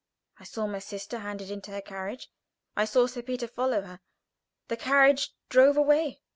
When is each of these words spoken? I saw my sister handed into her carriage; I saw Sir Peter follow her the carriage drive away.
I 0.39 0.45
saw 0.45 0.65
my 0.65 0.79
sister 0.79 1.19
handed 1.19 1.51
into 1.51 1.69
her 1.69 1.79
carriage; 1.81 2.31
I 2.75 2.85
saw 2.85 3.05
Sir 3.05 3.21
Peter 3.21 3.47
follow 3.47 3.83
her 3.83 3.99
the 4.67 4.75
carriage 4.75 5.35
drive 5.47 5.77
away. 5.77 6.21